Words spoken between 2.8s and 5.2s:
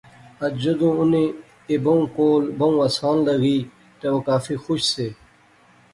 آسان لغی تہ او کافی خوش سے